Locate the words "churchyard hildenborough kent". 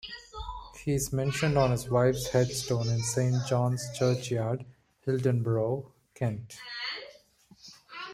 3.95-6.57